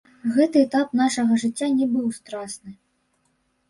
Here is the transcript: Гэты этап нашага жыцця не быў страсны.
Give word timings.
Гэты 0.37 0.63
этап 0.67 0.95
нашага 1.01 1.39
жыцця 1.45 1.71
не 1.79 1.87
быў 1.95 2.07
страсны. 2.19 2.71